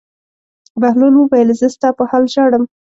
بهلول 0.81 1.13
وویل: 1.17 1.49
زه 1.59 1.67
ستا 1.75 1.89
په 1.97 2.03
حال 2.09 2.23
ژاړم. 2.33 2.63